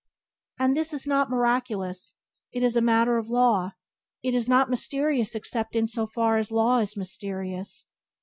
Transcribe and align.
And 0.57 0.75
this 0.75 0.93
is 0.93 1.05
not 1.05 1.29
miraculous, 1.29 2.15
it 2.51 2.63
is 2.63 2.75
a 2.75 2.81
matter 2.81 3.19
of 3.19 3.29
law; 3.29 3.73
it 4.23 4.33
is 4.33 4.49
not 4.49 4.67
mysterious 4.67 5.35
except 5.35 5.75
in 5.75 5.85
so 5.85 6.07
far 6.07 6.39
as 6.39 6.49
law 6.51 6.79
is 6.79 6.97
mysterious. 6.97 7.85